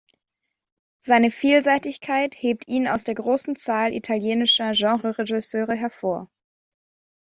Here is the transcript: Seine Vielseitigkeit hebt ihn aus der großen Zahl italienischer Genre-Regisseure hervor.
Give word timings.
Seine 0.99 1.29
Vielseitigkeit 1.29 2.33
hebt 2.33 2.67
ihn 2.67 2.87
aus 2.87 3.03
der 3.03 3.13
großen 3.13 3.55
Zahl 3.55 3.93
italienischer 3.93 4.71
Genre-Regisseure 4.73 5.75
hervor. 5.75 6.27